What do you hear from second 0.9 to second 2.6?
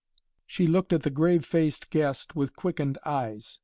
at the grave faced guest with